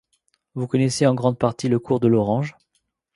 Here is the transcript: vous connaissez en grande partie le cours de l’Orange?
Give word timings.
vous 0.55 0.65
connaissez 0.65 1.05
en 1.05 1.13
grande 1.13 1.37
partie 1.37 1.69
le 1.69 1.77
cours 1.77 1.99
de 1.99 2.07
l’Orange? 2.07 2.57